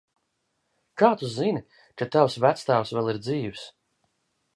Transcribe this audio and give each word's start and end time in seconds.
Kā 1.01 1.09
tu 1.21 1.29
zini, 1.33 1.61
ka 2.03 2.07
tavs 2.15 2.39
vectēvs 2.45 2.95
vēl 2.99 3.13
ir 3.13 3.21
dzīvs? 3.27 3.67